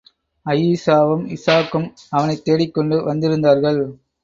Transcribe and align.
அயீஷாவும் 0.45 1.25
இஷாக்கும் 1.35 1.87
அவனைத் 2.09 2.43
தேடிக்கொண்டு 2.45 2.99
வந்திருந்தார்கள். 3.05 3.81